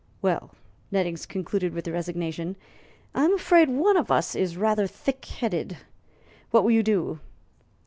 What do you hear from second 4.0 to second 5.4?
us is rather thick